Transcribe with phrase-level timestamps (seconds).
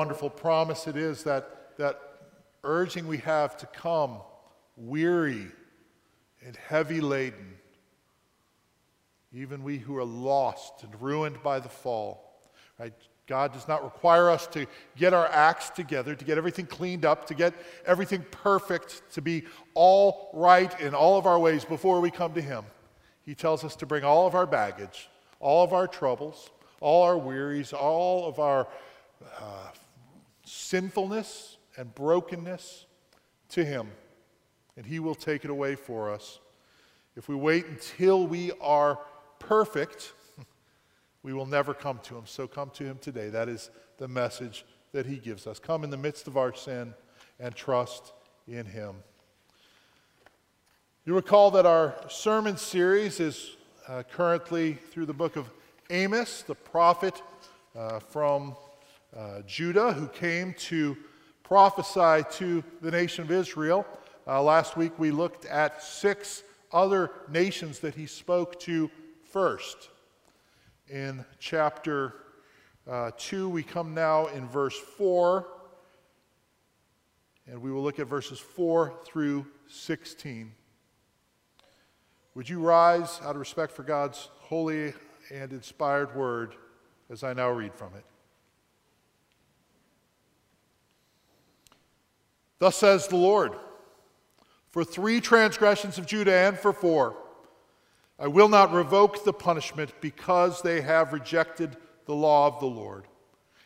[0.00, 2.00] wonderful promise it is that, that
[2.64, 4.16] urging we have to come
[4.78, 5.46] weary
[6.42, 7.58] and heavy laden,
[9.30, 12.40] even we who are lost and ruined by the fall.
[12.78, 12.94] Right?
[13.26, 14.64] God does not require us to
[14.96, 17.52] get our acts together, to get everything cleaned up, to get
[17.84, 19.44] everything perfect, to be
[19.74, 22.64] all right in all of our ways before we come to Him.
[23.26, 25.10] He tells us to bring all of our baggage,
[25.40, 26.48] all of our troubles,
[26.80, 28.66] all our wearies, all of our
[29.38, 29.68] uh,
[30.50, 32.86] sinfulness and brokenness
[33.50, 33.88] to Him,
[34.76, 36.40] and He will take it away for us.
[37.16, 38.98] If we wait until we are
[39.38, 40.12] perfect,
[41.22, 42.22] we will never come to him.
[42.24, 43.28] So come to him today.
[43.28, 45.58] That is the message that he gives us.
[45.58, 46.94] Come in the midst of our sin
[47.40, 48.12] and trust
[48.46, 48.96] in him.
[51.04, 53.56] You recall that our sermon series is
[53.88, 55.50] uh, currently through the book of
[55.90, 57.20] Amos, the prophet
[57.76, 58.54] uh, from
[59.16, 60.96] uh, Judah who came to
[61.42, 63.86] prophesy to the nation of Israel.
[64.26, 68.90] Uh, last week we looked at six other nations that he spoke to
[69.32, 69.88] first
[70.88, 72.14] in chapter
[72.88, 73.48] uh, 2.
[73.48, 75.46] We come now in verse 4,
[77.46, 80.52] and we will look at verses 4 through 16.
[82.34, 84.92] Would you rise out of respect for God's holy
[85.32, 86.54] and inspired word
[87.10, 88.04] as I now read from it?
[92.60, 93.52] Thus says the Lord
[94.70, 97.16] For three transgressions of Judah and for four,
[98.18, 103.06] I will not revoke the punishment because they have rejected the law of the Lord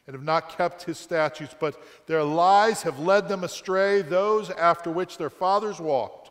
[0.07, 4.91] and have not kept his statutes, but their lies have led them astray, those after
[4.91, 6.31] which their fathers walked.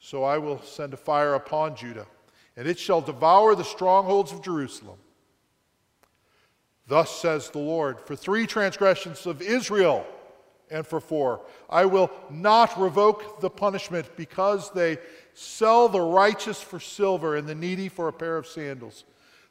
[0.00, 2.06] So I will send a fire upon Judah,
[2.56, 4.98] and it shall devour the strongholds of Jerusalem.
[6.86, 10.04] Thus says the Lord For three transgressions of Israel
[10.70, 14.98] and for four, I will not revoke the punishment because they
[15.34, 19.04] Sell the righteous for silver and the needy for a pair of sandals.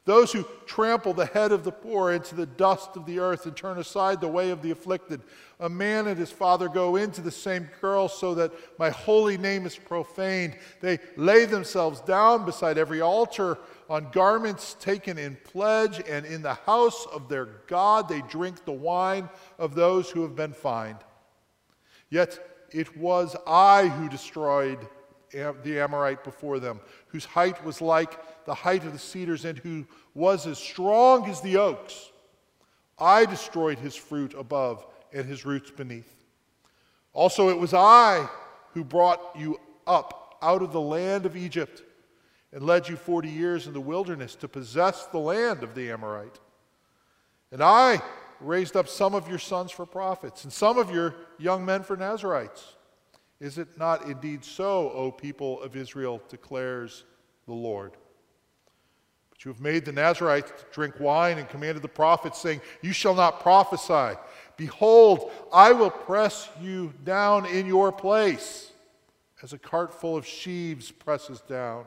[0.06, 3.56] Those who trample the head of the poor into the dust of the earth and
[3.56, 5.22] turn aside the way of the afflicted.
[5.60, 9.64] A man and his father go into the same girl so that my holy name
[9.64, 10.56] is profaned.
[10.80, 13.58] They lay themselves down beside every altar
[13.88, 18.72] on garments taken in pledge, and in the house of their God they drink the
[18.72, 19.28] wine
[19.58, 20.98] of those who have been fined.
[22.10, 24.78] Yet it was I who destroyed
[25.30, 29.84] the Amorite before them, whose height was like the height of the cedars and who
[30.14, 32.10] was as strong as the oaks.
[32.98, 36.12] I destroyed his fruit above and his roots beneath.
[37.12, 38.28] Also, it was I
[38.72, 41.82] who brought you up out of the land of Egypt
[42.54, 46.38] and led you 40 years in the wilderness to possess the land of the Amorite.
[47.50, 48.00] And I
[48.40, 51.96] raised up some of your sons for prophets and some of your young men for
[51.96, 52.76] Nazarites.
[53.40, 57.02] Is it not indeed so, O people of Israel, declares
[57.46, 57.96] the Lord?
[59.30, 63.16] But you have made the Nazarites drink wine and commanded the prophets, saying, You shall
[63.16, 64.16] not prophesy.
[64.56, 68.70] Behold, I will press you down in your place,
[69.42, 71.86] as a cart full of sheaves presses down.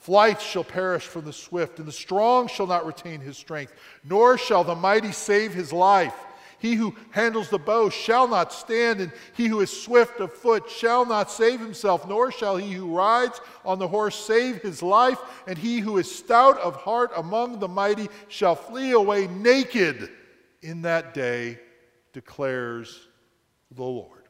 [0.00, 4.38] Flight shall perish from the swift, and the strong shall not retain his strength, nor
[4.38, 6.14] shall the mighty save his life.
[6.58, 10.70] He who handles the bow shall not stand, and he who is swift of foot
[10.70, 15.18] shall not save himself, nor shall he who rides on the horse save his life.
[15.46, 20.10] And he who is stout of heart among the mighty shall flee away naked
[20.62, 21.58] in that day,
[22.14, 23.06] declares
[23.70, 24.24] the Lord.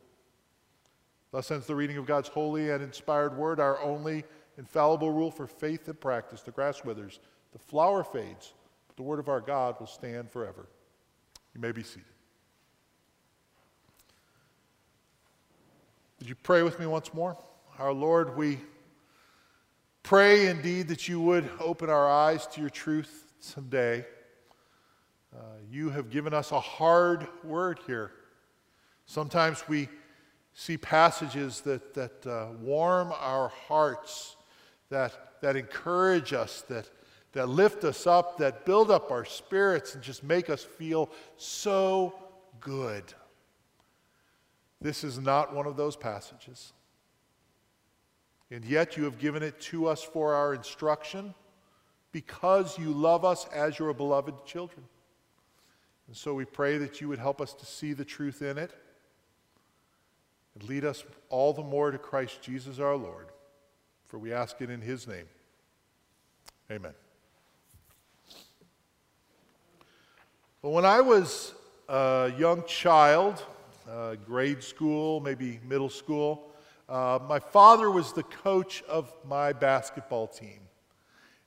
[1.30, 4.24] Thus ends the reading of God's holy and inspired word, our only
[4.60, 6.42] infallible rule for faith and practice.
[6.42, 7.18] The grass withers,
[7.52, 8.52] the flower fades,
[8.86, 10.68] but the word of our God will stand forever.
[11.54, 12.04] You may be seated.
[16.18, 17.36] Would you pray with me once more?
[17.78, 18.58] Our Lord, we
[20.02, 24.04] pray indeed that you would open our eyes to your truth someday.
[25.34, 28.12] Uh, you have given us a hard word here.
[29.06, 29.88] Sometimes we
[30.52, 34.36] see passages that, that uh, warm our hearts,
[34.90, 36.88] that, that encourage us, that,
[37.32, 42.14] that lift us up, that build up our spirits, and just make us feel so
[42.60, 43.04] good.
[44.80, 46.72] This is not one of those passages.
[48.50, 51.34] And yet you have given it to us for our instruction
[52.12, 54.84] because you love us as your beloved children.
[56.08, 58.72] And so we pray that you would help us to see the truth in it
[60.54, 63.28] and lead us all the more to Christ Jesus our Lord.
[64.10, 65.26] For we ask it in his name.
[66.68, 66.94] Amen.
[70.62, 71.54] Well, when I was
[71.88, 73.44] a young child,
[73.88, 76.50] uh, grade school, maybe middle school,
[76.88, 80.58] uh, my father was the coach of my basketball team.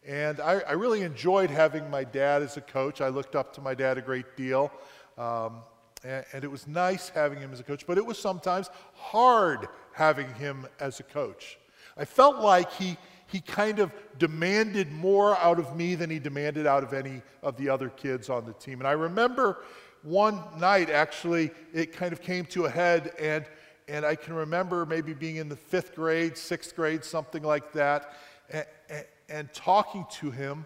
[0.08, 3.02] And I, I, really enjoyed having my dad as a coach.
[3.02, 4.72] I looked up to my dad a great deal.
[5.18, 5.64] Um,
[6.06, 9.68] and, and, it was nice having him as a coach, but it was sometimes hard
[9.92, 11.58] having him as a coach.
[11.98, 12.98] I felt like he,
[13.28, 17.58] he kind of demanded more out of me than he demanded out of any of
[17.58, 18.80] the other kids on the team.
[18.80, 19.64] And I remember
[20.02, 23.46] one night, actually, it kind of came to a head, and,
[23.88, 28.14] and I can remember maybe being in the fifth grade, sixth grade, something like that,
[28.50, 30.66] and, and, and talking to him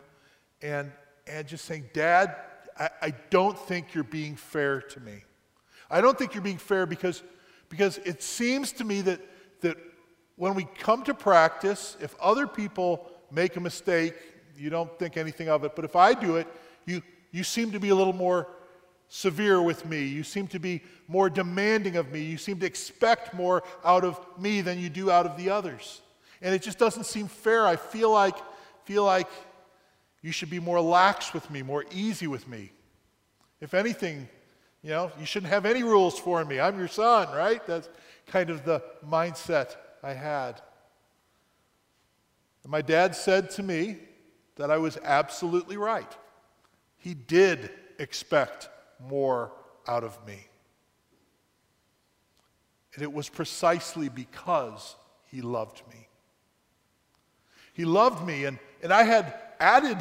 [0.62, 0.92] and,
[1.28, 2.36] and just saying, Dad,
[2.80, 5.24] I, I don't think you're being fair to me.
[5.90, 7.24] I don't think you're being fair because,
[7.70, 9.22] because it seems to me that,
[9.62, 9.78] that
[10.38, 14.14] when we come to practice, if other people make a mistake,
[14.56, 15.76] you don't think anything of it.
[15.76, 16.48] But if I do it,
[16.86, 17.02] you,
[17.32, 18.48] you seem to be a little more
[19.10, 20.06] severe with me.
[20.06, 22.22] You seem to be more demanding of me.
[22.22, 26.02] You seem to expect more out of me than you do out of the others.
[26.42, 27.66] And it just doesn't seem fair.
[27.66, 28.36] I feel like,
[28.86, 29.28] feel like
[30.22, 32.72] you should be more lax with me, more easy with me.
[33.60, 34.30] If anything,
[34.84, 36.60] you know, you shouldn't have any rules for me.
[36.60, 37.66] I'm your son, right?
[37.66, 37.90] That's
[38.28, 40.62] kind of the mindset I had.
[42.64, 43.98] And my dad said to me
[44.56, 46.16] that I was absolutely right.
[46.98, 49.52] He did expect more
[49.88, 50.48] out of me.
[52.94, 54.96] And it was precisely because
[55.26, 56.08] he loved me.
[57.74, 59.98] He loved me, and, and I had added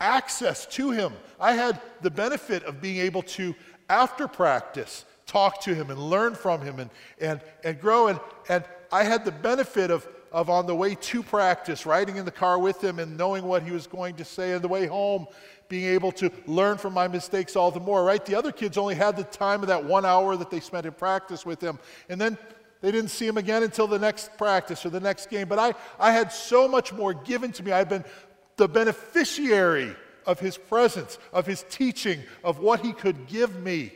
[0.00, 1.14] access to him.
[1.40, 3.54] I had the benefit of being able to,
[3.88, 8.08] after practice, talk to him and learn from him and, and, and grow.
[8.08, 12.24] And, and I had the benefit of, of on the way to practice, riding in
[12.24, 14.86] the car with him and knowing what he was going to say, on the way
[14.86, 15.26] home,
[15.68, 18.24] being able to learn from my mistakes all the more, right?
[18.24, 20.92] The other kids only had the time of that one hour that they spent in
[20.92, 21.78] practice with him.
[22.08, 22.38] And then
[22.80, 25.48] they didn't see him again until the next practice or the next game.
[25.48, 27.72] But I, I had so much more given to me.
[27.72, 28.04] I've been
[28.56, 29.94] the beneficiary
[30.24, 33.92] of his presence, of his teaching, of what he could give me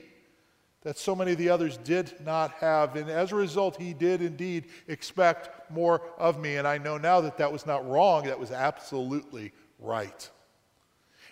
[0.82, 2.96] that so many of the others did not have.
[2.96, 6.56] And as a result, he did indeed expect more of me.
[6.56, 10.30] And I know now that that was not wrong, that was absolutely right.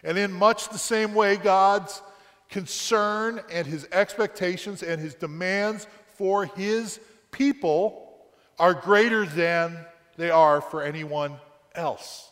[0.04, 2.02] And in much the same way, God's
[2.50, 5.86] concern and his expectations and his demands
[6.16, 7.00] for his
[7.30, 8.16] people
[8.58, 9.78] are greater than
[10.16, 11.36] they are for anyone
[11.74, 12.30] else.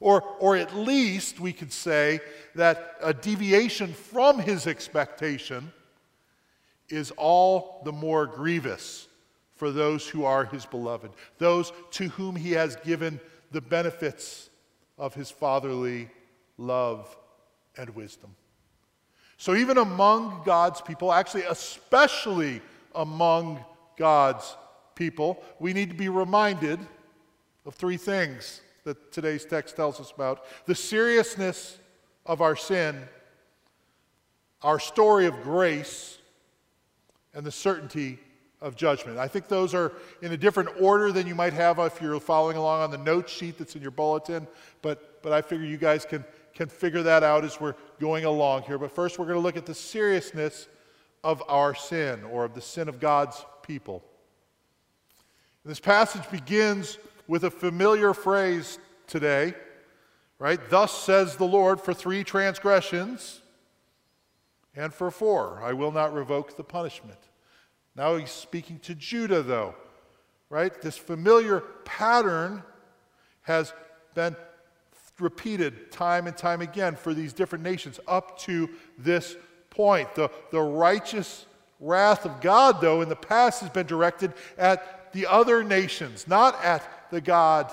[0.00, 2.20] Or, or at least we could say
[2.56, 5.72] that a deviation from his expectation
[6.92, 9.08] is all the more grievous
[9.56, 14.50] for those who are his beloved, those to whom he has given the benefits
[14.98, 16.10] of his fatherly
[16.58, 17.16] love
[17.76, 18.34] and wisdom.
[19.38, 22.60] So, even among God's people, actually, especially
[22.94, 23.64] among
[23.96, 24.56] God's
[24.94, 26.78] people, we need to be reminded
[27.64, 31.78] of three things that today's text tells us about the seriousness
[32.26, 33.00] of our sin,
[34.60, 36.18] our story of grace,
[37.34, 38.18] and the certainty
[38.60, 39.18] of judgment.
[39.18, 39.92] I think those are
[40.22, 43.28] in a different order than you might have if you're following along on the note
[43.28, 44.46] sheet that's in your bulletin,
[44.80, 46.24] but, but I figure you guys can,
[46.54, 48.78] can figure that out as we're going along here.
[48.78, 50.68] But first, we're going to look at the seriousness
[51.24, 54.04] of our sin or of the sin of God's people.
[55.64, 59.54] This passage begins with a familiar phrase today,
[60.38, 60.58] right?
[60.70, 63.40] Thus says the Lord, for three transgressions
[64.74, 67.18] and for four, I will not revoke the punishment.
[67.94, 69.74] Now he's speaking to Judah, though,
[70.48, 70.80] right?
[70.80, 72.62] This familiar pattern
[73.42, 73.72] has
[74.14, 74.36] been
[75.18, 78.68] repeated time and time again for these different nations up to
[78.98, 79.36] this
[79.70, 80.14] point.
[80.14, 81.46] The, the righteous
[81.80, 86.62] wrath of God, though, in the past has been directed at the other nations, not
[86.64, 87.70] at the God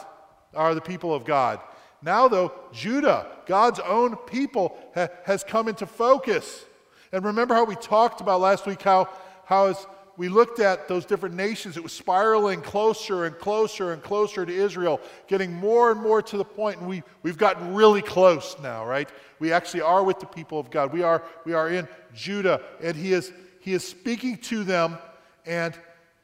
[0.54, 1.60] or the people of God.
[2.02, 6.66] Now, though, Judah, God's own people, ha, has come into focus.
[7.12, 9.10] And remember how we talked about last week how,
[9.46, 9.88] how as
[10.20, 14.54] we looked at those different nations, it was spiraling closer and closer and closer to
[14.54, 16.78] Israel, getting more and more to the point.
[16.80, 19.08] and we, we've gotten really close now, right?
[19.40, 20.92] We actually are with the people of God.
[20.92, 24.98] We are, we are in Judah, and he is, he is speaking to them,
[25.46, 25.74] and,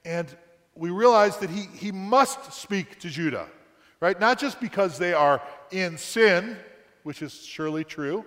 [0.04, 0.28] and
[0.76, 3.48] we realize that he, he must speak to Judah,
[4.02, 4.20] right?
[4.20, 6.58] Not just because they are in sin,
[7.04, 8.26] which is surely true,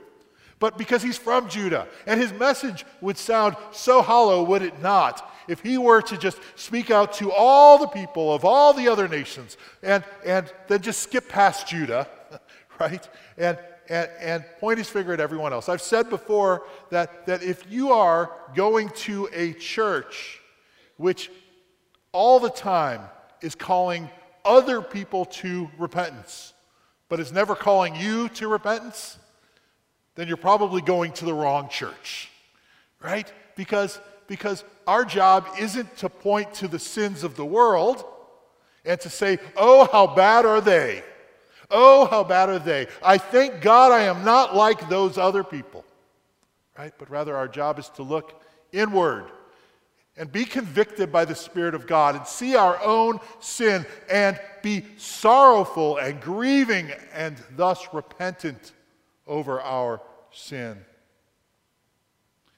[0.58, 1.86] but because he's from Judah.
[2.06, 6.38] And his message would sound so hollow, would it not, if he were to just
[6.56, 11.00] speak out to all the people of all the other nations and, and then just
[11.00, 12.08] skip past Judah,
[12.80, 13.08] right?
[13.36, 15.68] And, and, and point his finger at everyone else.
[15.68, 20.40] I've said before that, that if you are going to a church
[20.96, 21.30] which
[22.12, 23.00] all the time
[23.40, 24.10] is calling
[24.44, 26.52] other people to repentance,
[27.08, 29.18] but is never calling you to repentance,
[30.18, 32.28] then you're probably going to the wrong church,
[33.00, 33.32] right?
[33.54, 38.04] Because, because our job isn't to point to the sins of the world
[38.84, 41.04] and to say, oh, how bad are they?
[41.70, 42.88] Oh, how bad are they?
[43.00, 45.84] I thank God I am not like those other people,
[46.76, 46.92] right?
[46.98, 49.26] But rather, our job is to look inward
[50.16, 54.84] and be convicted by the Spirit of God and see our own sin and be
[54.96, 58.72] sorrowful and grieving and thus repentant
[59.28, 60.00] over our
[60.32, 60.78] sin.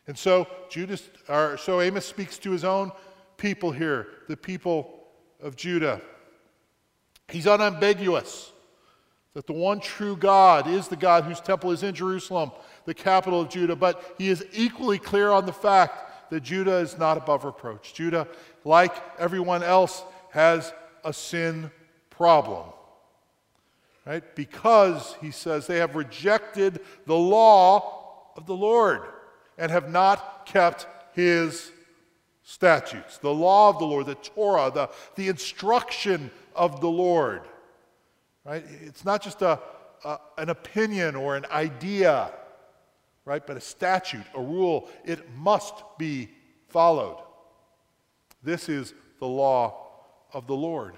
[0.06, 2.92] And so Judas, or so Amos speaks to his own
[3.36, 5.04] people here, the people
[5.42, 6.00] of Judah.
[7.28, 8.52] He's unambiguous
[9.34, 12.50] that the one true God is the God whose temple is in Jerusalem,
[12.84, 16.98] the capital of Judah, but he is equally clear on the fact that Judah is
[16.98, 17.94] not above reproach.
[17.94, 18.26] Judah,
[18.64, 20.72] like everyone else, has
[21.04, 21.70] a sin
[22.08, 22.66] problem.
[24.10, 24.34] Right?
[24.34, 29.02] Because, he says, they have rejected the law of the Lord
[29.56, 31.70] and have not kept his
[32.42, 33.18] statutes.
[33.18, 37.42] The law of the Lord, the Torah, the, the instruction of the Lord.
[38.44, 38.64] Right?
[38.80, 39.60] It's not just a,
[40.04, 42.32] a an opinion or an idea
[43.24, 43.46] right?
[43.46, 46.30] But a statute, a rule, it must be
[46.66, 47.22] followed.
[48.42, 49.86] This is the law
[50.32, 50.94] of the Lord.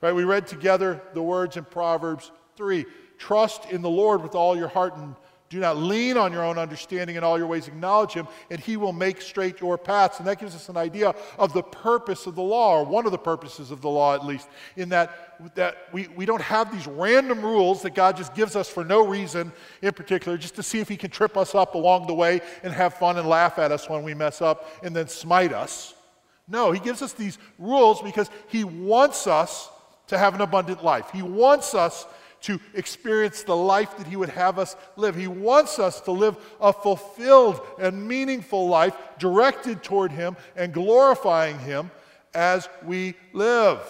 [0.00, 0.14] Right?
[0.14, 2.84] We read together the words in Proverbs 3
[3.18, 5.14] Trust in the Lord with all your heart and
[5.52, 7.68] do not lean on your own understanding in all your ways.
[7.68, 10.18] Acknowledge him, and he will make straight your paths.
[10.18, 13.12] And that gives us an idea of the purpose of the law, or one of
[13.12, 16.86] the purposes of the law at least, in that, that we, we don't have these
[16.86, 20.80] random rules that God just gives us for no reason in particular, just to see
[20.80, 23.70] if he can trip us up along the way and have fun and laugh at
[23.70, 25.92] us when we mess up and then smite us.
[26.48, 29.68] No, he gives us these rules because he wants us
[30.06, 31.10] to have an abundant life.
[31.12, 32.06] He wants us
[32.42, 35.14] to experience the life that He would have us live.
[35.14, 41.58] He wants us to live a fulfilled and meaningful life directed toward Him and glorifying
[41.58, 41.90] Him
[42.34, 43.80] as we live.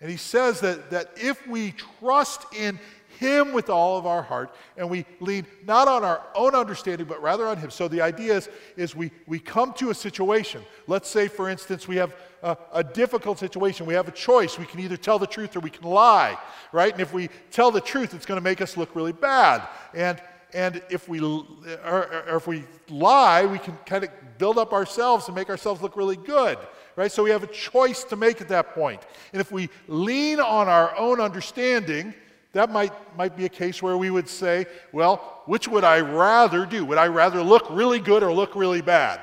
[0.00, 2.78] And He says that, that if we trust in
[3.20, 7.20] him with all of our heart, and we lean not on our own understanding, but
[7.20, 7.70] rather on Him.
[7.70, 8.48] So the idea is,
[8.78, 10.62] is we, we come to a situation.
[10.86, 13.84] Let's say, for instance, we have a, a difficult situation.
[13.84, 14.58] We have a choice.
[14.58, 16.38] We can either tell the truth or we can lie,
[16.72, 16.90] right?
[16.90, 19.68] And if we tell the truth, it's going to make us look really bad.
[19.92, 20.18] And
[20.54, 21.44] and if we or,
[21.84, 25.94] or, if we lie, we can kind of build up ourselves and make ourselves look
[25.94, 26.58] really good,
[26.96, 27.12] right?
[27.12, 29.00] So we have a choice to make at that point.
[29.32, 32.14] And if we lean on our own understanding,
[32.52, 36.66] that might, might be a case where we would say, well, which would I rather
[36.66, 36.84] do?
[36.84, 39.20] Would I rather look really good or look really bad?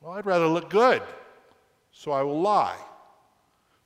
[0.00, 1.02] Well, I'd rather look good,
[1.92, 2.76] so I will lie.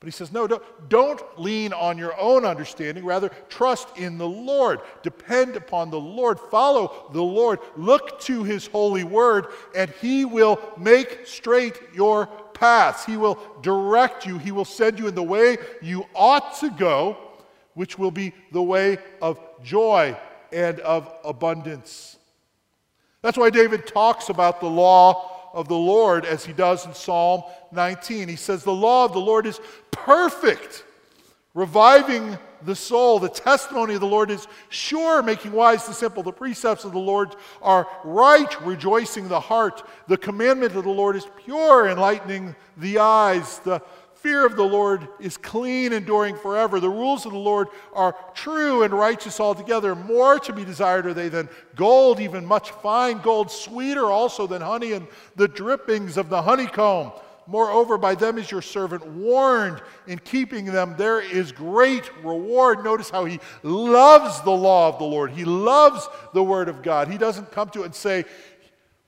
[0.00, 3.04] But he says, no, don't, don't lean on your own understanding.
[3.04, 4.80] Rather, trust in the Lord.
[5.02, 6.38] Depend upon the Lord.
[6.38, 7.58] Follow the Lord.
[7.76, 13.04] Look to his holy word, and he will make straight your paths.
[13.04, 14.38] He will direct you.
[14.38, 17.18] He will send you in the way you ought to go
[17.78, 20.18] which will be the way of joy
[20.52, 22.16] and of abundance.
[23.22, 27.44] That's why David talks about the law of the Lord as he does in Psalm
[27.70, 28.26] 19.
[28.26, 29.60] He says, The law of the Lord is
[29.92, 30.82] perfect,
[31.54, 33.20] reviving the soul.
[33.20, 36.24] The testimony of the Lord is sure, making wise the simple.
[36.24, 39.86] The precepts of the Lord are right, rejoicing the heart.
[40.08, 43.60] The commandment of the Lord is pure, enlightening the eyes.
[43.60, 43.80] The
[44.20, 46.80] fear of the Lord is clean, enduring forever.
[46.80, 49.94] The rules of the Lord are true and righteous altogether.
[49.94, 54.62] More to be desired are they than gold, even much fine gold, sweeter also than
[54.62, 55.06] honey and
[55.36, 57.12] the drippings of the honeycomb.
[57.46, 59.80] Moreover, by them is your servant warned.
[60.06, 62.84] In keeping them, there is great reward.
[62.84, 65.30] Notice how he loves the law of the Lord.
[65.30, 67.08] He loves the word of God.
[67.08, 68.26] He doesn't come to it and say,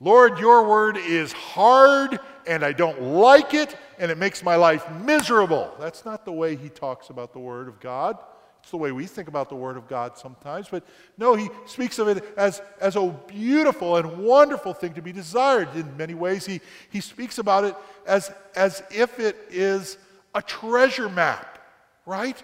[0.00, 4.90] Lord, your word is hard and I don't like it and it makes my life
[5.04, 5.72] miserable.
[5.78, 8.18] That's not the way he talks about the Word of God.
[8.62, 10.68] It's the way we think about the Word of God sometimes.
[10.70, 10.84] But
[11.18, 15.68] no, he speaks of it as, as a beautiful and wonderful thing to be desired.
[15.74, 17.74] In many ways, he, he speaks about it
[18.06, 19.98] as, as if it is
[20.34, 21.58] a treasure map,
[22.06, 22.42] right?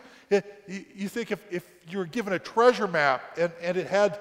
[0.69, 4.19] You, think if, if you were given a treasure map and, and it had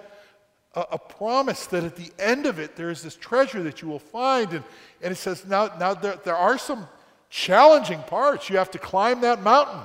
[0.73, 3.89] a, a, promise that at the end of it there is this treasure that you
[3.89, 4.53] will find.
[4.53, 4.63] And,
[5.01, 6.87] and it says, now, now there, there are some
[7.29, 8.49] challenging parts.
[8.49, 9.81] You have to climb that mountain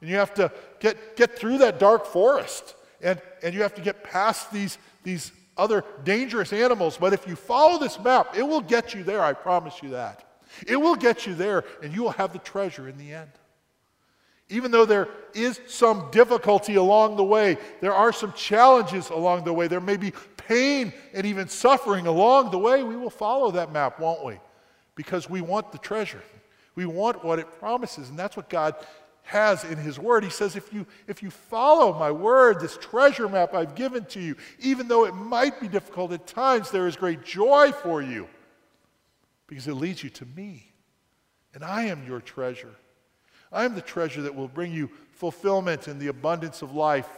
[0.00, 3.82] and you have to get, get through that dark forest and, and you have to
[3.82, 6.96] get past these, these other dangerous animals.
[6.98, 10.24] But if you follow this map, it will get you there, I promise you that.
[10.66, 13.30] It will get you there, and you will have the treasure in the end.
[14.48, 19.52] Even though there is some difficulty along the way, there are some challenges along the
[19.52, 23.72] way, there may be pain and even suffering along the way, we will follow that
[23.72, 24.38] map, won't we?
[24.94, 26.22] Because we want the treasure.
[26.74, 28.74] We want what it promises, and that's what God
[29.24, 30.24] has in his word.
[30.24, 34.20] He says, if you, if you follow my word, this treasure map I've given to
[34.20, 38.28] you, even though it might be difficult at times, there is great joy for you
[39.46, 40.72] because it leads you to me.
[41.54, 42.74] And I am your treasure.
[43.52, 47.08] I am the treasure that will bring you fulfillment and the abundance of life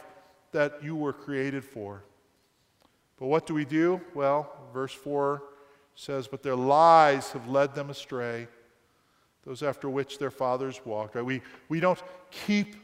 [0.51, 2.03] that you were created for.
[3.17, 4.01] But what do we do?
[4.13, 5.41] Well, verse 4
[5.95, 8.47] says, But their lies have led them astray
[9.45, 11.15] those after which their fathers walked.
[11.15, 11.25] Right?
[11.25, 12.75] We, we don't keep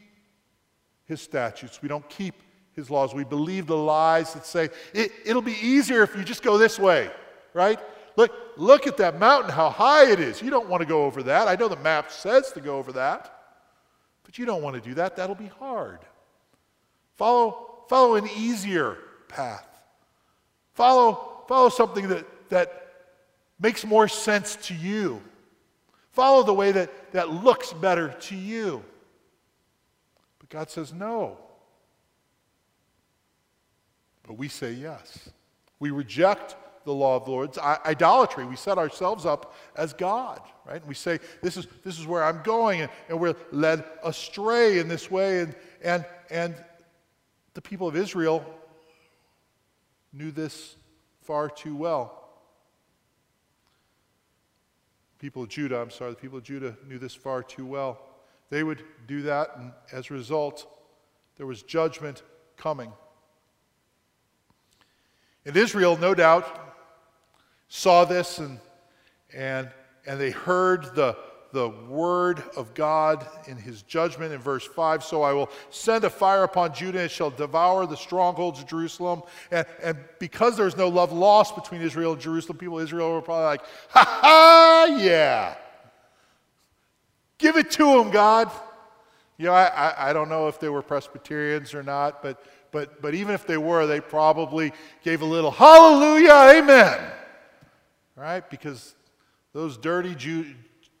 [1.04, 2.34] his statutes, we don't keep
[2.74, 3.14] his laws.
[3.14, 6.78] We believe the lies that say it, it'll be easier if you just go this
[6.78, 7.10] way,
[7.52, 7.78] right?
[8.16, 10.42] Look, look at that mountain, how high it is.
[10.42, 11.48] You don't want to go over that.
[11.48, 13.34] I know the map says to go over that,
[14.22, 15.16] but you don't want to do that.
[15.16, 16.00] That'll be hard.
[17.16, 19.66] Follow, follow an easier path.
[20.74, 22.94] Follow, follow something that, that
[23.60, 25.22] makes more sense to you.
[26.12, 28.84] Follow the way that, that looks better to you.
[30.38, 31.38] But God says no.
[34.22, 35.30] But we say yes.
[35.80, 36.54] We reject
[36.84, 37.48] the law of the Lord.
[37.50, 38.44] It's idolatry.
[38.44, 40.80] We set ourselves up as God, right?
[40.80, 44.78] And we say, this is, this is where I'm going, and, and we're led astray
[44.78, 45.40] in this way.
[45.40, 46.54] And, and, and
[47.54, 48.44] the people of Israel
[50.12, 50.76] knew this
[51.22, 52.21] far too well
[55.22, 58.00] people of Judah, I'm sorry, the people of Judah knew this far too well.
[58.50, 60.66] They would do that, and as a result,
[61.36, 62.24] there was judgment
[62.56, 62.92] coming.
[65.46, 66.74] And Israel, no doubt,
[67.68, 68.58] saw this and,
[69.32, 69.70] and,
[70.08, 71.16] and they heard the,
[71.52, 75.04] the word of God in his judgment in verse 5.
[75.04, 79.22] So I will send a fire upon Judah and shall devour the strongholds of Jerusalem.
[79.50, 83.44] And, and because there's no love lost between Israel and Jerusalem, people Israel were probably
[83.44, 85.54] like, ha ha, yeah.
[87.38, 88.50] Give it to them, God.
[89.36, 93.02] You know, I, I, I don't know if they were Presbyterians or not, but, but,
[93.02, 94.72] but even if they were, they probably
[95.02, 97.00] gave a little hallelujah, amen.
[98.16, 98.48] Right?
[98.48, 98.94] Because
[99.52, 100.54] those dirty Jew,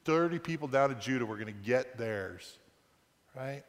[0.04, 2.58] 30 people down in Judah were going to get theirs,
[3.36, 3.62] right?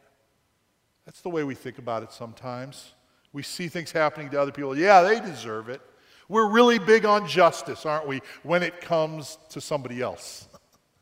[1.06, 2.94] That's the way we think about it sometimes.
[3.34, 4.78] We see things happening to other people.
[4.78, 5.82] Yeah, they deserve it.
[6.30, 10.48] We're really big on justice, aren't we, when it comes to somebody else?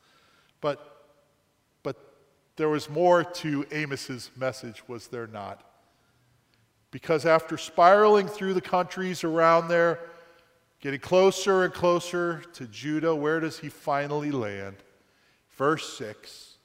[0.61, 1.05] but,
[1.83, 1.95] but
[2.55, 5.63] there was more to Amos's message, was there not?
[6.89, 9.99] Because after spiraling through the countries around there,
[10.81, 14.77] getting closer and closer to Judah, where does he finally land?
[15.57, 16.57] Verse 6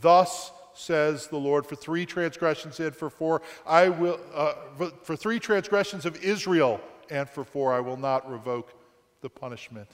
[0.00, 4.54] Thus says the Lord, for three transgressions and for four, I will, uh,
[5.02, 6.80] for three transgressions of Israel
[7.10, 8.74] and for four, I will not revoke
[9.20, 9.88] the punishment.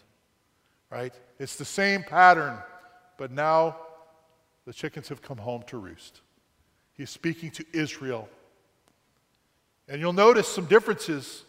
[0.90, 1.14] Right?
[1.38, 2.58] It's the same pattern,
[3.16, 3.76] but now
[4.66, 6.20] the chickens have come home to roost.
[6.94, 8.28] He's speaking to Israel.
[9.88, 11.44] And you'll notice some differences,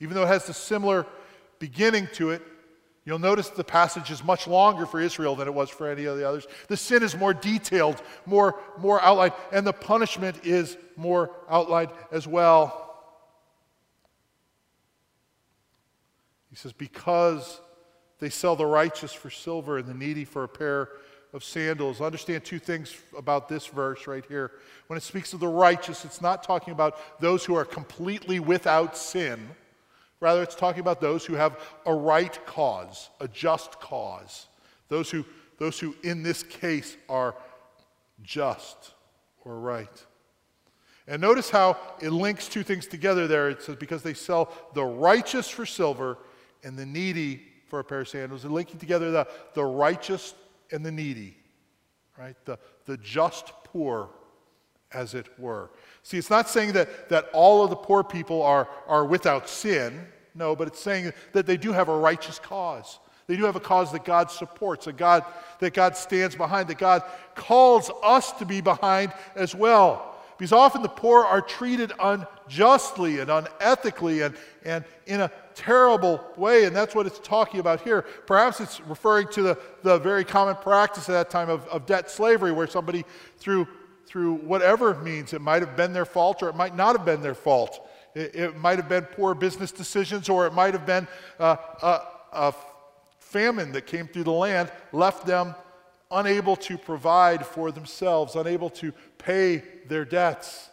[0.00, 1.06] even though it has the similar
[1.58, 2.42] beginning to it.
[3.04, 6.16] You'll notice the passage is much longer for Israel than it was for any of
[6.16, 6.46] the others.
[6.68, 12.28] The sin is more detailed, more, more outlined, and the punishment is more outlined as
[12.28, 12.82] well.
[16.50, 17.60] He says, Because
[18.20, 20.90] they sell the righteous for silver and the needy for a pair
[21.32, 22.00] of sandals.
[22.00, 24.52] Understand two things about this verse right here.
[24.86, 28.96] When it speaks of the righteous, it's not talking about those who are completely without
[28.96, 29.48] sin.
[30.22, 34.46] Rather, it's talking about those who have a right cause, a just cause.
[34.88, 35.24] Those who,
[35.58, 37.34] those who in this case, are
[38.22, 38.94] just
[39.44, 40.06] or right.
[41.08, 43.50] And notice how it links two things together there.
[43.50, 46.18] It says, because they sell the righteous for silver
[46.62, 48.44] and the needy for a pair of sandals.
[48.44, 50.34] And linking together the, the righteous
[50.70, 51.36] and the needy,
[52.16, 52.36] right?
[52.44, 54.10] The, the just poor,
[54.92, 55.70] as it were.
[56.02, 60.06] See, it's not saying that, that all of the poor people are, are without sin.
[60.34, 62.98] No, but it's saying that they do have a righteous cause.
[63.26, 65.24] They do have a cause that God supports, a God
[65.60, 67.02] that God stands behind, that God
[67.34, 70.08] calls us to be behind as well.
[70.36, 74.34] Because often the poor are treated unjustly and unethically and,
[74.64, 78.02] and in a terrible way, and that's what it's talking about here.
[78.26, 82.10] Perhaps it's referring to the, the very common practice at that time of, of debt
[82.10, 83.04] slavery, where somebody,
[83.38, 83.68] through,
[84.12, 87.22] through whatever means, it might have been their fault or it might not have been
[87.22, 91.08] their fault, It, it might have been poor business decisions, or it might have been
[91.40, 92.00] uh, a,
[92.34, 92.54] a
[93.18, 95.54] famine that came through the land, left them
[96.10, 100.68] unable to provide for themselves, unable to pay their debts.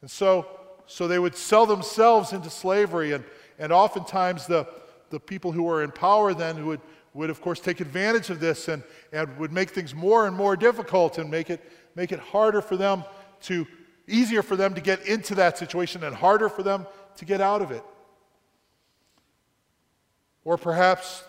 [0.00, 0.46] And so,
[0.86, 3.22] so they would sell themselves into slavery, and,
[3.58, 4.66] and oftentimes the,
[5.10, 6.80] the people who were in power then would,
[7.12, 10.56] would, of course, take advantage of this and, and would make things more and more
[10.56, 11.60] difficult and make it,
[11.98, 13.02] make it harder for them
[13.40, 13.66] to,
[14.06, 17.60] easier for them to get into that situation and harder for them to get out
[17.60, 17.82] of it.
[20.44, 21.24] Or perhaps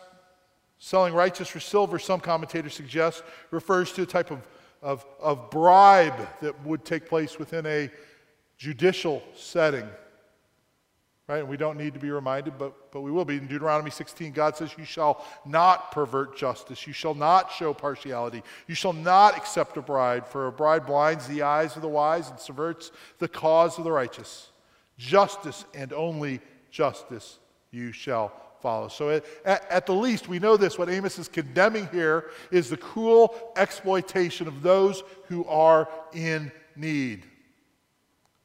[0.78, 4.48] selling righteous for silver, some commentators suggest, refers to a type of,
[4.84, 7.90] of, of bribe that would take place within a
[8.60, 9.90] judicial setting.
[11.30, 11.42] Right?
[11.42, 13.38] And we don't need to be reminded, but, but we will be.
[13.38, 16.88] In Deuteronomy 16, God says, You shall not pervert justice.
[16.88, 18.42] You shall not show partiality.
[18.66, 22.32] You shall not accept a bride, for a bride blinds the eyes of the wise
[22.32, 24.50] and subverts the cause of the righteous.
[24.98, 27.38] Justice and only justice
[27.70, 28.88] you shall follow.
[28.88, 29.24] So, at,
[29.70, 30.80] at, the least, we know this.
[30.80, 37.28] What Amos is condemning here is the cruel exploitation of those who are in need.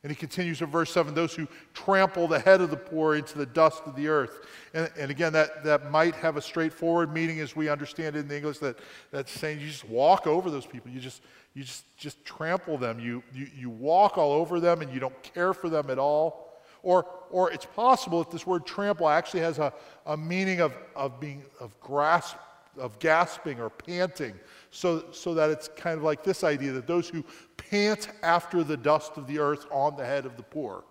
[0.05, 3.39] And he continues in verse 7 those who trample the head of the poor into
[3.39, 4.47] the dust of the earth.
[4.75, 8.29] And, and again, that, that might have a straightforward meaning as we understand it in
[8.29, 8.79] the English that,
[9.11, 10.91] that's saying you just walk over those people.
[10.91, 11.23] You just,
[11.55, 13.01] you just, just trample them.
[13.01, 16.53] You, you, you walk all over them and you don't care for them at all.
[16.83, 19.73] Or, or it's possible that this word trample actually has a,
[20.05, 22.37] a meaning of, of being of grasp,
[22.79, 24.35] of gasping or panting.
[24.71, 27.25] So, so that it's kind of like this idea that those who
[27.57, 30.85] pant after the dust of the earth on the head of the poor.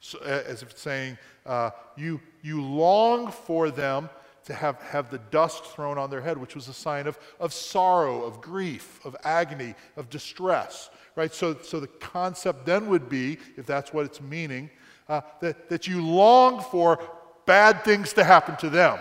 [0.00, 4.08] So, as if saying, uh, you, you long for them
[4.44, 7.52] to have, have the dust thrown on their head, which was a sign of, of
[7.52, 10.90] sorrow, of grief, of agony, of distress.
[11.16, 11.32] Right?
[11.32, 14.70] So, so the concept then would be, if that's what it's meaning,
[15.08, 16.98] uh, that, that you long for
[17.46, 18.98] bad things to happen to them,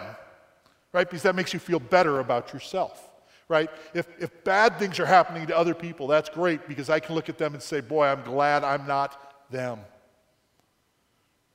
[0.94, 1.10] right?
[1.10, 3.10] Because that makes you feel better about yourself
[3.50, 3.70] right?
[3.96, 7.28] If, if bad things are happening to other people, that's great because I can look
[7.28, 9.80] at them and say, boy, I'm glad I'm not them.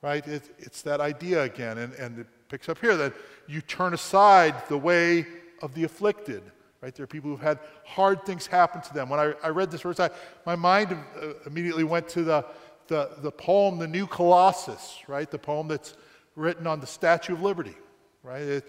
[0.01, 0.27] Right?
[0.27, 3.13] It, it's that idea again, and, and it picks up here that
[3.47, 5.25] you turn aside the way
[5.63, 6.43] of the afflicted.
[6.81, 6.93] Right?
[6.93, 9.09] There are people who've had hard things happen to them.
[9.09, 10.11] When I, I read this verse, I,
[10.45, 12.45] my mind uh, immediately went to the,
[12.87, 15.31] the, the poem, The New Colossus, right?
[15.31, 15.95] The poem that's
[16.35, 17.75] written on the Statue of Liberty,
[18.21, 18.41] right?
[18.41, 18.65] It,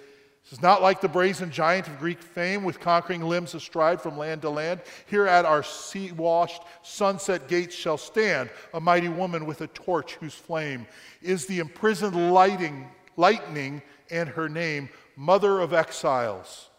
[0.47, 4.17] this is not like the brazen giant of Greek fame with conquering limbs astride from
[4.17, 4.81] land to land.
[5.07, 10.15] Here at our sea washed sunset gates shall stand a mighty woman with a torch
[10.15, 10.87] whose flame
[11.21, 16.71] is the imprisoned lighting, lightning and her name, Mother of Exiles.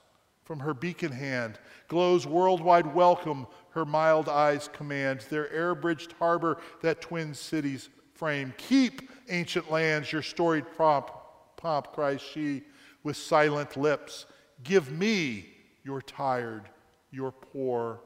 [0.46, 5.26] From her beacon hand glows worldwide welcome, her mild eyes command.
[5.30, 8.54] Their air bridged harbor that twin cities frame.
[8.58, 11.12] Keep, ancient lands, your storied pomp,
[11.58, 12.64] pomp cries she
[13.08, 14.26] with silent lips.
[14.64, 15.46] Give me
[15.84, 16.64] your tired,
[17.10, 18.02] your poor,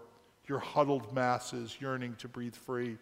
[0.47, 2.99] your huddled masses yearning to breathe free.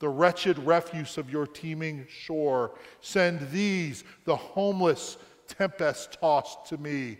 [0.00, 2.74] The wretched refuse of your teeming shore.
[3.00, 5.16] Send these, the homeless,
[5.48, 7.16] tempest tossed to me.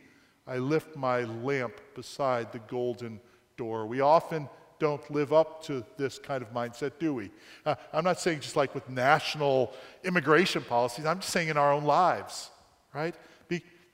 [0.46, 3.20] I lift my lamp beside the golden
[3.56, 3.86] door.
[3.86, 7.30] We often don't live up to this kind of mindset, do we?
[7.64, 9.72] Uh, I'm not saying just like with national
[10.04, 12.50] immigration policies, I'm just saying in our own lives,
[12.92, 13.14] right?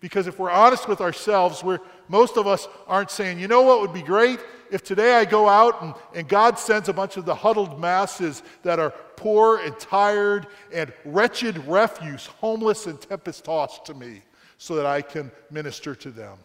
[0.07, 3.81] Because if we're honest with ourselves, we're, most of us aren't saying, you know what
[3.81, 4.39] would be great?
[4.71, 8.45] If today I go out and, and God sends a bunch of the huddled masses
[8.63, 14.23] that are poor and tired and wretched refuse, homeless and tempest tossed to me,
[14.59, 16.39] so that I can minister to them.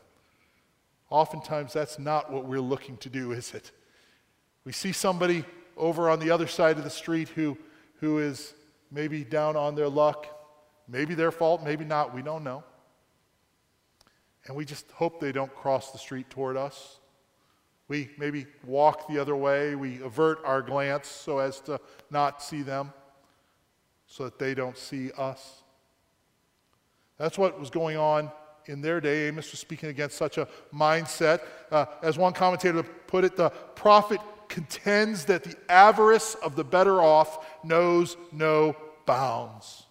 [1.12, 3.70] Oftentimes, that's not what we're looking to do, is it?
[4.66, 5.46] We see somebody
[5.78, 7.56] over on the other side of the street who,
[8.00, 8.56] who is
[8.90, 10.26] maybe down on their luck,
[10.88, 12.64] maybe their fault, maybe not, we don't know.
[14.48, 17.00] And we just hope they don't cross the street toward us.
[17.88, 19.76] We maybe walk the other way.
[19.76, 22.94] We avert our glance so as to not see them,
[24.08, 25.64] so that they don't see us.
[27.18, 28.32] That's what was going on
[28.66, 29.28] in their day.
[29.28, 31.42] Amos was speaking against such a mindset.
[31.70, 37.02] Uh, as one commentator put it, the prophet contends that the avarice of the better
[37.02, 38.76] off knows no
[39.06, 39.86] bounds.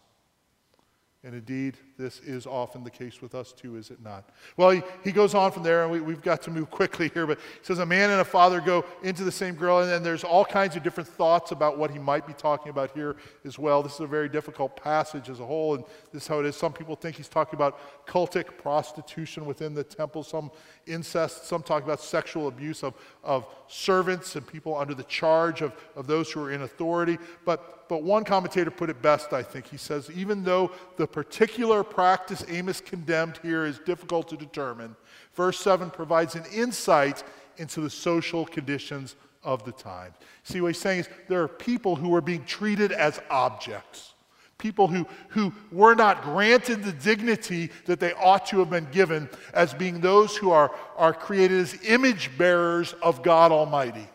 [1.22, 4.30] And indeed, this is often the case with us too, is it not?
[4.56, 7.26] Well, he, he goes on from there, and we, we've got to move quickly here,
[7.26, 10.02] but he says, A man and a father go into the same girl, and then
[10.02, 13.58] there's all kinds of different thoughts about what he might be talking about here as
[13.58, 13.82] well.
[13.82, 16.56] This is a very difficult passage as a whole, and this is how it is.
[16.56, 20.50] Some people think he's talking about cultic prostitution within the temple, some
[20.86, 25.72] incest, some talk about sexual abuse of, of servants and people under the charge of,
[25.94, 27.18] of those who are in authority.
[27.44, 29.66] But, but one commentator put it best, I think.
[29.66, 34.96] He says, even though the particular practice Amos condemned here is difficult to determine,
[35.34, 37.22] verse 7 provides an insight
[37.56, 40.12] into the social conditions of the time.
[40.44, 44.14] See, what he's saying is there are people who are being treated as objects
[44.60, 49.28] people who, who were not granted the dignity that they ought to have been given
[49.54, 54.06] as being those who are, are created as image bearers of God Almighty.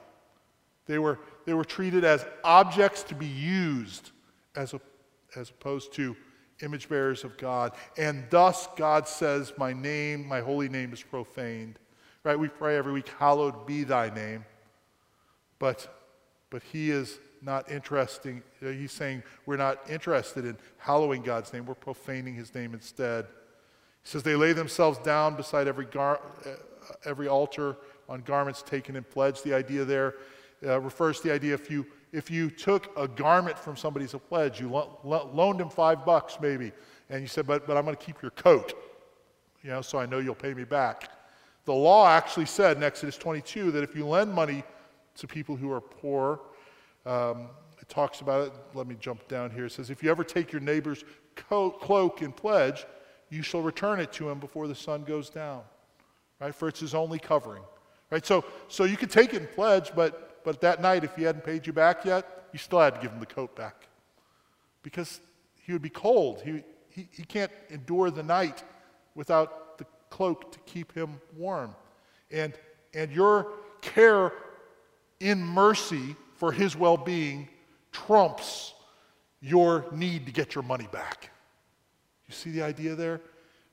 [0.86, 4.12] They were, they were treated as objects to be used
[4.56, 4.82] as, a,
[5.36, 6.16] as opposed to
[6.62, 7.74] image bearers of God.
[7.98, 11.80] And thus God says, My name, my holy name is profaned.
[12.24, 12.40] Right?
[12.40, 14.46] We pray every week, Hallowed be thy name.
[15.60, 15.88] But,
[16.50, 18.42] but he is not interesting.
[18.66, 23.26] Uh, he's saying we're not interested in hallowing God's name, we're profaning his name instead.
[24.04, 26.50] He says they lay themselves down beside every, gar- uh,
[27.06, 27.78] every altar
[28.10, 29.42] on garments taken in pledge.
[29.42, 30.16] The idea there
[30.66, 31.86] uh, refers to the idea if you,
[32.16, 35.70] if you took a garment from somebody as a pledge, you lo- lo- loaned him
[35.70, 36.72] five bucks maybe,
[37.10, 38.74] and you said, but, but I'm going to keep your coat,
[39.62, 41.10] you know, so I know you'll pay me back.
[41.66, 44.64] The law actually said in Exodus 22 that if you lend money
[45.16, 46.40] to people who are poor,
[47.06, 47.50] um,
[47.82, 48.54] it talks about it.
[48.74, 49.66] Let me jump down here.
[49.66, 51.04] It says, If you ever take your neighbor's
[51.36, 52.86] cloak and pledge,
[53.30, 55.62] you shall return it to him before the sun goes down.
[56.40, 56.54] Right?
[56.54, 57.64] For it's his only covering.
[58.10, 58.26] Right?
[58.26, 61.44] So, so you could take it and pledge, but, but that night, if he hadn't
[61.44, 63.88] paid you back yet, you still had to give him the coat back.
[64.84, 65.20] Because
[65.64, 66.42] he would be cold.
[66.42, 68.64] He, he, he can't endure the night
[69.16, 71.76] without the cloak to keep him warm.
[72.32, 72.54] And,
[72.94, 73.48] and your
[73.82, 74.32] care
[75.20, 77.50] in mercy for his well being
[77.92, 78.74] trumps
[79.42, 81.30] your need to get your money back.
[82.28, 83.22] You see the idea there?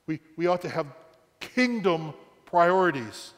[0.07, 0.87] We, we ought to have
[1.39, 2.13] kingdom
[2.45, 3.33] priorities.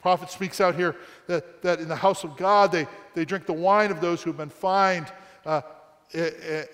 [0.00, 3.52] Prophet speaks out here that, that in the house of God they, they drink the
[3.52, 5.12] wine of those who have been fined.
[5.44, 5.62] Uh,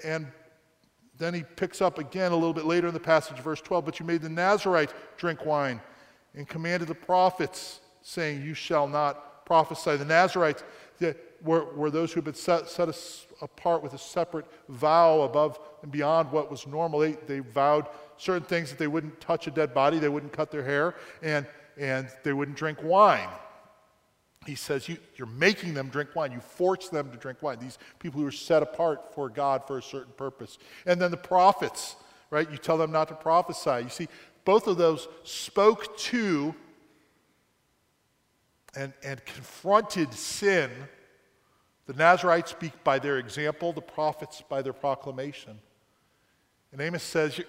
[0.05, 0.27] and
[1.19, 3.85] then he picks up again a little bit later in the passage, verse 12.
[3.85, 5.81] But you made the Nazarite drink wine
[6.35, 9.97] and commanded the prophets, saying, You shall not prophesy.
[9.97, 10.63] The Nazarites,
[11.43, 12.89] were, were those who had been set, set
[13.41, 17.01] apart with a separate vow above and beyond what was normal.
[17.01, 20.51] They, they vowed certain things that they wouldn't touch a dead body, they wouldn't cut
[20.51, 21.47] their hair, and,
[21.79, 23.29] and they wouldn't drink wine.
[24.47, 26.33] He says, you, You're making them drink wine.
[26.33, 27.59] You force them to drink wine.
[27.59, 30.59] These people who are set apart for God for a certain purpose.
[30.87, 31.97] And then the prophets,
[32.31, 32.51] right?
[32.51, 33.83] You tell them not to prophesy.
[33.83, 34.09] You see,
[34.45, 36.55] both of those spoke to
[38.77, 40.71] and, and confronted sin
[41.87, 45.59] the Nazarites speak by their example, the prophets by their proclamation.
[46.73, 47.41] And Amos says,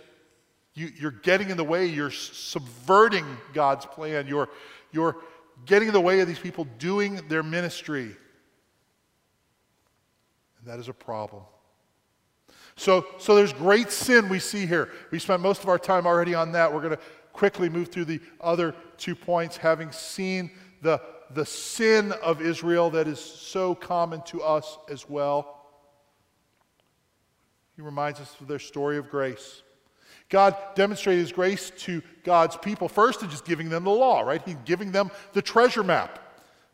[0.78, 4.50] you, are getting in the way, you're subverting God's plan, you're,
[4.92, 5.18] you're
[5.66, 8.16] getting in the way of these people doing their ministry.
[10.60, 11.44] And that is a problem.
[12.76, 14.92] So, so there's great sin we see here.
[15.12, 16.72] We spent most of our time already on that.
[16.72, 17.02] We're going to
[17.34, 23.08] quickly move through the other two points, having seen the the sin of Israel that
[23.08, 25.66] is so common to us as well.
[27.76, 29.62] He reminds us of their story of grace.
[30.30, 34.42] God demonstrated his grace to God's people first in just giving them the law, right?
[34.46, 36.20] He's giving them the treasure map.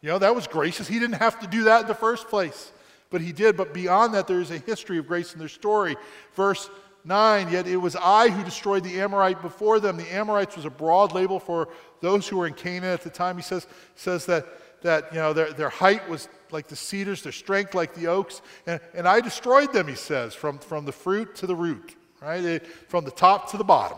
[0.02, 0.88] You know, that was gracious.
[0.88, 2.72] He didn't have to do that in the first place,
[3.10, 3.56] but he did.
[3.56, 5.96] But beyond that, there's a history of grace in their story.
[6.34, 6.70] Verse
[7.06, 9.98] 9, yet it was I who destroyed the Amorite before them.
[9.98, 11.70] The Amorites was a broad label for
[12.02, 13.36] those who were in Canaan at the time.
[13.36, 14.46] He says, says that,
[14.82, 18.42] that you know, their, their height was like the cedars, their strength like the oaks.
[18.66, 22.66] And, and I destroyed them, he says, from, from the fruit to the root, right?
[22.88, 23.98] From the top to the bottom.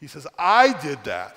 [0.00, 1.36] He says, I did that.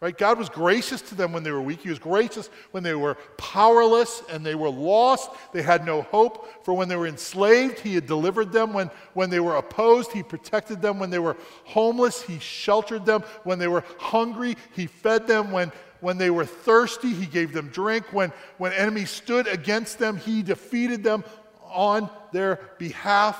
[0.00, 0.16] Right?
[0.16, 1.82] God was gracious to them when they were weak.
[1.82, 5.30] He was gracious when they were powerless and they were lost.
[5.52, 6.64] They had no hope.
[6.64, 8.72] For when they were enslaved, He had delivered them.
[8.72, 10.98] When, when they were opposed, He protected them.
[10.98, 13.24] When they were homeless, He sheltered them.
[13.44, 15.50] When they were hungry, He fed them.
[15.50, 18.06] When, when they were thirsty, He gave them drink.
[18.10, 21.24] When, when enemies stood against them, He defeated them
[21.62, 23.38] on their behalf.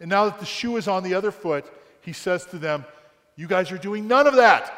[0.00, 1.64] And now that the shoe is on the other foot,
[2.02, 2.84] He says to them,
[3.36, 4.72] You guys are doing none of that.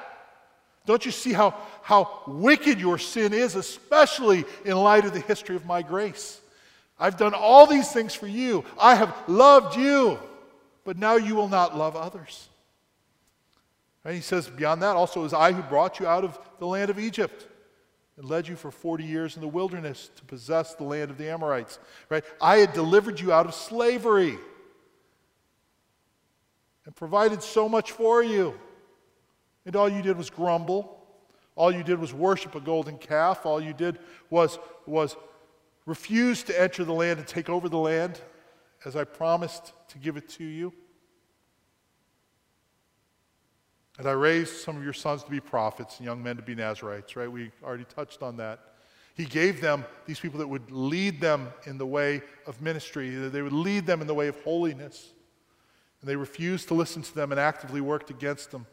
[0.87, 5.55] Don't you see how, how wicked your sin is, especially in light of the history
[5.55, 6.41] of my grace?
[6.99, 8.65] I've done all these things for you.
[8.79, 10.19] I have loved you,
[10.85, 12.49] but now you will not love others.
[14.05, 16.91] And he says, beyond that, also, was I who brought you out of the land
[16.91, 17.47] of Egypt
[18.17, 21.31] and led you for 40 years in the wilderness to possess the land of the
[21.31, 21.79] Amorites.
[22.09, 22.25] Right?
[22.41, 24.39] I had delivered you out of slavery
[26.91, 28.53] and provided so much for you.
[29.65, 31.07] And all you did was grumble.
[31.55, 33.47] All you did was worship a golden calf.
[33.47, 35.17] All you did was, was
[35.87, 38.21] refuse to enter the land and take over the land
[38.85, 40.73] as I promised to give it to you.
[43.97, 46.57] And I raised some of your sons to be prophets and young men to be
[46.57, 47.31] Nazarites, right?
[47.31, 48.59] We already touched on that.
[49.15, 53.43] He gave them these people that would lead them in the way of ministry, they
[53.43, 55.13] would lead them in the way of holiness.
[56.01, 58.67] And they refused to listen to them and actively worked against them.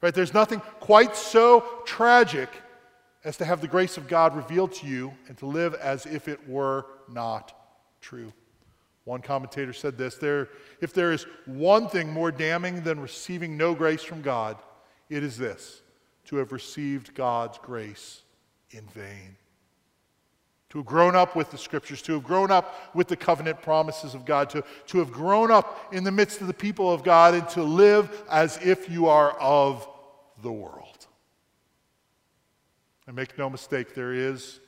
[0.00, 0.14] Right?
[0.14, 2.48] There's nothing quite so tragic
[3.24, 6.28] as to have the grace of God revealed to you and to live as if
[6.28, 7.54] it were not
[8.00, 8.32] true.
[9.04, 10.48] One commentator said this there,
[10.80, 14.56] if there is one thing more damning than receiving no grace from God,
[15.08, 15.82] it is this
[16.26, 18.22] to have received God's grace
[18.70, 19.36] in vain.
[20.74, 24.12] To have grown up with the scriptures, to have grown up with the covenant promises
[24.12, 27.32] of God, to, to have grown up in the midst of the people of God,
[27.32, 29.88] and to live as if you are of
[30.42, 31.06] the world.
[33.06, 34.58] And make no mistake, there is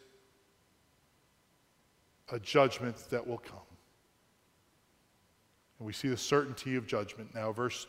[2.31, 3.59] a judgment that will come.
[5.81, 7.51] And we see the certainty of judgment now.
[7.51, 7.85] Verse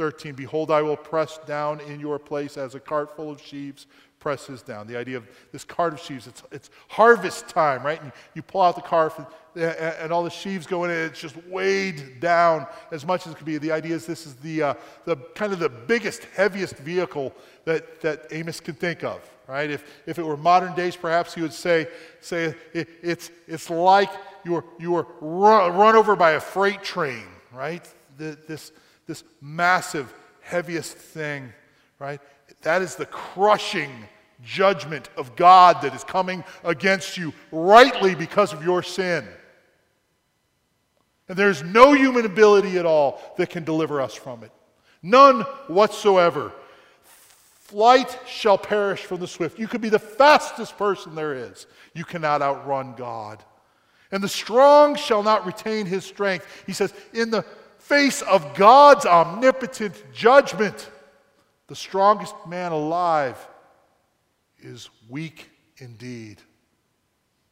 [0.00, 3.86] 13 Behold, I will press down in your place as a cart full of sheaves
[4.18, 4.86] presses down.
[4.86, 8.02] The idea of this cart of sheaves, it's, it's harvest time, right?
[8.02, 9.12] And you pull out the cart
[9.54, 13.36] and, all the sheaves go in, and it's just weighed down as much as it
[13.36, 13.58] could be.
[13.58, 17.34] The idea is this is the, uh, the kind of the biggest, heaviest vehicle
[17.66, 19.70] that, that Amos can think of, right?
[19.70, 21.88] If, if it were modern days, perhaps he would say,
[22.22, 24.10] say it, it's, it's like
[24.46, 27.86] you were, you were run, run over by a freight train, right?
[28.16, 28.72] The, this,
[29.10, 31.52] this massive, heaviest thing,
[31.98, 32.20] right?
[32.62, 33.90] That is the crushing
[34.44, 39.26] judgment of God that is coming against you rightly because of your sin.
[41.28, 44.52] And there's no human ability at all that can deliver us from it.
[45.02, 46.52] None whatsoever.
[47.02, 49.58] Flight shall perish from the swift.
[49.58, 51.66] You could be the fastest person there is.
[51.94, 53.42] You cannot outrun God.
[54.12, 56.46] And the strong shall not retain his strength.
[56.64, 57.44] He says, in the
[57.90, 60.88] face of God's omnipotent judgment,
[61.66, 63.36] the strongest man alive
[64.60, 66.38] is weak indeed.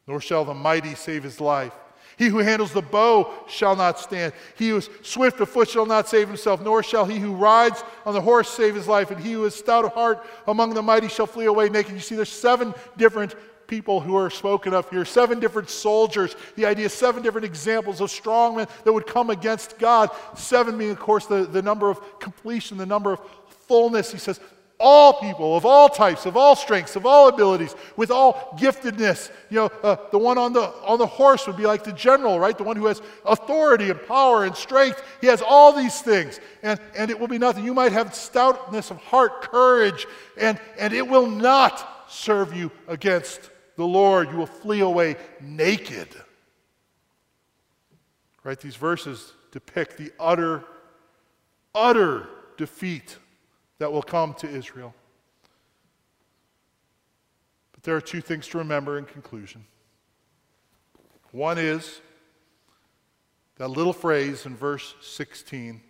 [0.07, 1.73] Nor shall the mighty save his life.
[2.17, 4.33] He who handles the bow shall not stand.
[4.57, 7.83] He who is swift of foot shall not save himself, nor shall he who rides
[8.07, 9.11] on the horse save his life.
[9.11, 11.95] And he who is stout of heart among the mighty shall flee away naked.
[11.95, 13.35] You see, there's seven different
[13.69, 16.35] people who are spoken of here, seven different soldiers.
[16.57, 20.11] The idea, seven different examples of strong men that would come against God.
[20.35, 23.21] Seven being, of course, the, the number of completion, the number of
[23.69, 24.11] fullness.
[24.11, 24.41] He says,
[24.81, 29.31] all people of all types, of all strengths, of all abilities, with all giftedness.
[29.51, 32.39] You know, uh, the one on the, on the horse would be like the general,
[32.39, 32.57] right?
[32.57, 35.03] The one who has authority and power and strength.
[35.21, 37.65] He has all these things, and, and it will be nothing.
[37.65, 43.51] You might have stoutness of heart, courage, and, and it will not serve you against
[43.79, 44.31] the Lord.
[44.31, 46.09] You will flee away naked.
[48.43, 48.61] Right?
[48.61, 50.65] These verses depict the utter,
[51.75, 53.17] utter defeat
[53.79, 54.95] that will come to Israel.
[57.73, 59.65] But there are two things to remember in conclusion.
[61.31, 62.01] One is
[63.59, 65.81] that little phrase in verse 16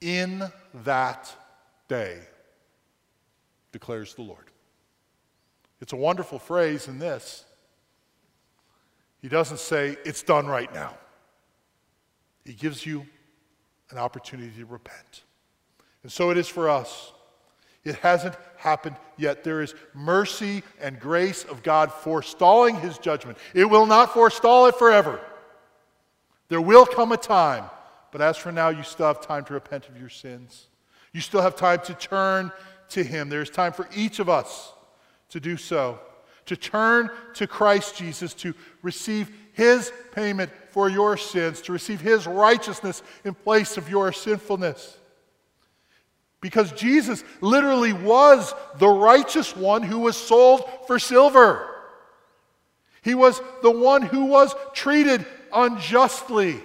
[0.00, 0.44] in
[0.84, 1.34] that
[1.88, 2.18] day,
[3.72, 4.50] declares the Lord.
[5.80, 7.44] It's a wonderful phrase in this.
[9.22, 10.94] He doesn't say, it's done right now.
[12.44, 13.06] He gives you
[13.90, 15.24] an opportunity to repent.
[16.02, 17.12] And so it is for us.
[17.84, 19.42] It hasn't happened yet.
[19.42, 23.38] There is mercy and grace of God forestalling his judgment.
[23.54, 25.20] It will not forestall it forever.
[26.48, 27.64] There will come a time,
[28.12, 30.66] but as for now, you still have time to repent of your sins.
[31.12, 32.52] You still have time to turn
[32.90, 33.28] to him.
[33.28, 34.72] There's time for each of us
[35.30, 35.98] to do so,
[36.46, 42.26] to turn to Christ Jesus, to receive his payment for your sins, to receive his
[42.26, 44.96] righteousness in place of your sinfulness.
[46.40, 51.66] Because Jesus literally was the righteous one who was sold for silver.
[53.02, 56.60] He was the one who was treated unjustly.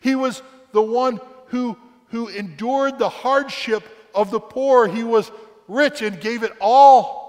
[0.00, 0.42] He was
[0.72, 1.76] the one who,
[2.08, 3.82] who endured the hardship
[4.14, 4.86] of the poor.
[4.86, 5.30] He was
[5.66, 7.27] rich and gave it all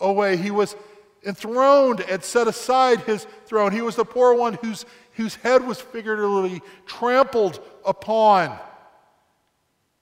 [0.00, 0.36] away.
[0.36, 0.76] He was
[1.24, 3.72] enthroned and set aside his throne.
[3.72, 8.58] He was the poor one whose, whose head was figuratively trampled upon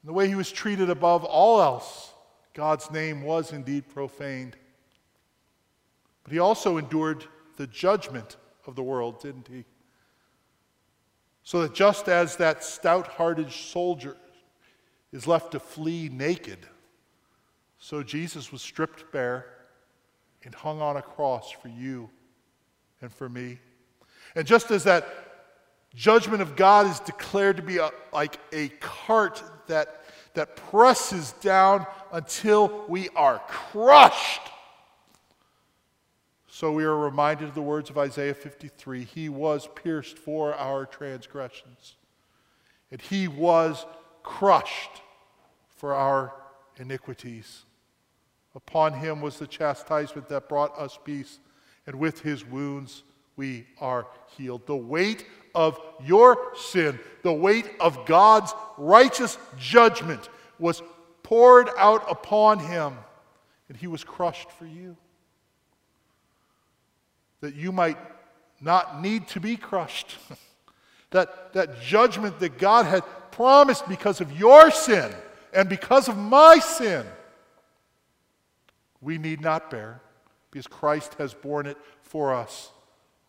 [0.03, 2.13] And the way he was treated above all else,
[2.55, 4.57] God's name was indeed profaned.
[6.23, 7.25] But he also endured
[7.57, 8.37] the judgment
[8.67, 9.65] of the world, didn't he?
[11.43, 14.17] So that just as that stout hearted soldier
[15.13, 16.59] is left to flee naked,
[17.79, 19.58] so Jesus was stripped bare
[20.45, 22.09] and hung on a cross for you
[23.01, 23.59] and for me.
[24.35, 25.07] And just as that
[25.95, 30.03] judgment of God is declared to be a, like a cart that,
[30.35, 34.43] that presses down until we are crushed,
[36.49, 40.87] so we are reminded of the words of Isaiah 53 He was pierced for our
[40.87, 41.97] transgressions,
[42.91, 43.87] and He was
[44.23, 45.03] crushed
[45.69, 46.33] for our
[46.79, 47.65] iniquities.
[48.59, 51.39] Upon Him was the chastisement that brought us peace,
[51.87, 53.05] and with His wounds
[53.37, 54.67] we are healed.
[54.67, 60.29] The weight of your sin, the weight of God's righteous judgment
[60.59, 60.83] was
[61.23, 62.95] poured out upon Him,
[63.69, 64.97] and He was crushed for you
[67.41, 67.97] that you might
[68.61, 70.17] not need to be crushed.
[71.11, 75.15] that, that judgment that God had promised because of your sin
[75.55, 77.07] and because of my sin,
[79.01, 80.01] we need not bear
[80.51, 82.71] because Christ has borne it for us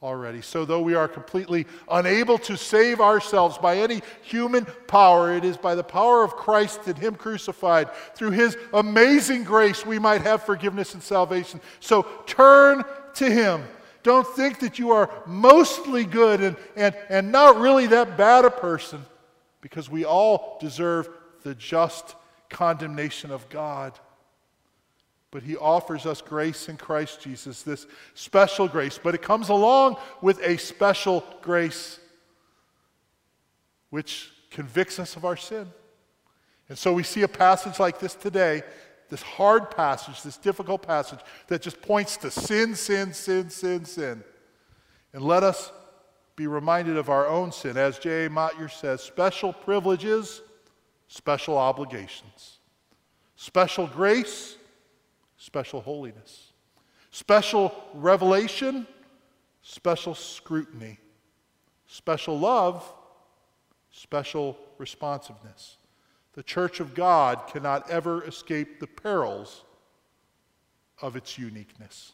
[0.02, 0.42] already.
[0.42, 5.58] So, though we are completely unable to save ourselves by any human power, it is
[5.58, 7.94] by the power of Christ and Him crucified.
[8.16, 11.60] Through His amazing grace, we might have forgiveness and salvation.
[11.80, 12.84] So, turn
[13.16, 13.64] to Him
[14.04, 18.52] don't think that you are mostly good and, and, and not really that bad a
[18.52, 19.06] person
[19.62, 21.10] because we all deserve
[21.44, 22.16] the just
[22.50, 23.98] condemnation of God.
[25.32, 29.00] But he offers us grace in Christ Jesus, this special grace.
[29.02, 32.00] But it comes along with a special grace
[33.92, 35.68] which convicts us of our sin.
[36.68, 38.64] And so we see a passage like this today
[39.10, 44.24] this hard passage, this difficult passage that just points to sin, sin, sin, sin, sin.
[45.14, 45.72] And let us
[46.36, 47.76] be reminded of our own sin.
[47.76, 48.30] As J.A.
[48.30, 50.42] Motyer says, special privileges,
[51.08, 52.60] special obligations.
[53.36, 54.56] Special grace,
[55.40, 56.52] special holiness.
[57.10, 58.86] Special revelation,
[59.64, 61.00] special scrutiny.
[61.88, 62.94] Special love,
[63.90, 65.78] special responsiveness.
[66.34, 69.64] The church of God cannot ever escape the perils
[71.02, 72.14] of its uniqueness.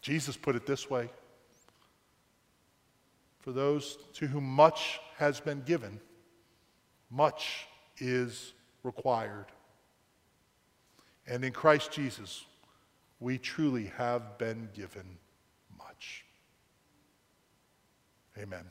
[0.00, 1.10] Jesus put it this way
[3.40, 6.00] For those to whom much has been given,
[7.10, 7.66] much
[7.98, 9.46] is required.
[11.30, 12.44] And in Christ Jesus,
[13.20, 15.16] we truly have been given
[15.78, 16.24] much.
[18.36, 18.64] Amen.